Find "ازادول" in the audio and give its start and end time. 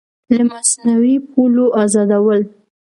1.83-2.41